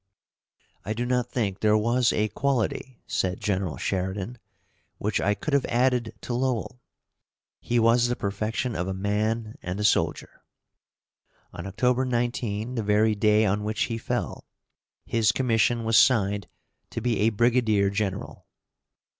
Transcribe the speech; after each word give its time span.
"I 0.83 0.93
do 0.93 1.05
not 1.05 1.29
think 1.29 1.59
there 1.59 1.77
was 1.77 2.11
a 2.11 2.29
quality," 2.29 3.03
said 3.05 3.39
General 3.39 3.77
Sheridan, 3.77 4.39
"which 4.97 5.21
I 5.21 5.35
could 5.35 5.53
have 5.53 5.65
added 5.67 6.15
to 6.21 6.33
Lowell. 6.33 6.81
He 7.59 7.77
was 7.77 8.07
the 8.07 8.15
perfection 8.15 8.75
of 8.75 8.87
a 8.87 8.95
man 8.95 9.59
and 9.61 9.79
a 9.79 9.83
soldier." 9.83 10.41
On 11.53 11.67
October 11.67 12.03
19, 12.03 12.73
the 12.73 12.81
very 12.81 13.13
day 13.13 13.45
on 13.45 13.63
which 13.63 13.83
he 13.83 13.99
fell, 13.99 14.47
his 15.05 15.31
commission 15.31 15.83
was 15.83 15.99
signed 15.99 16.47
to 16.89 16.99
be 16.99 17.19
a 17.19 17.29
brigadier 17.29 17.91
general. 17.91 18.47